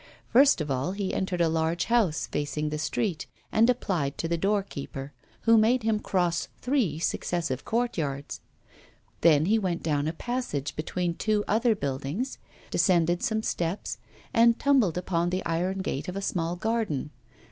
First 0.29 0.61
of 0.61 0.71
all 0.71 0.93
he 0.93 1.13
entered 1.13 1.41
a 1.41 1.47
large 1.47 1.85
house 1.85 2.25
facing 2.25 2.69
the 2.69 2.79
street, 2.79 3.27
and 3.51 3.69
applied 3.69 4.17
to 4.17 4.27
the 4.27 4.35
doorkeeper, 4.35 5.13
who 5.41 5.59
made 5.59 5.83
him 5.83 5.99
cross 5.99 6.47
three 6.59 6.97
successive 6.97 7.65
courtyards; 7.65 8.41
then 9.21 9.45
he 9.45 9.59
went 9.59 9.83
down 9.83 10.07
a 10.07 10.13
passage, 10.13 10.75
between 10.75 11.13
two 11.13 11.43
other 11.47 11.75
buildings, 11.75 12.39
descended 12.71 13.21
some 13.21 13.43
steps, 13.43 13.99
and 14.33 14.57
tumbled 14.57 14.97
upon 14.97 15.29
the 15.29 15.45
iron 15.45 15.83
gate 15.83 16.07
of 16.07 16.15
a 16.15 16.21
small 16.23 16.55
garden. 16.55 17.11